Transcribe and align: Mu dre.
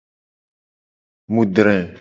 Mu 1.33 1.43
dre. 1.55 1.75